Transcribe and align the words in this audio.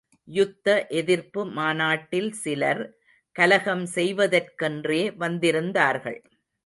யுத்த 0.27 0.67
எதிர்ப்பு 0.91 1.41
மாநாட்டில் 1.51 2.31
சிலர், 2.33 2.81
கலகம் 3.35 3.85
செய்வதற்கென்றே 3.95 5.01
வந்திருந்தார்கள். 5.17 6.19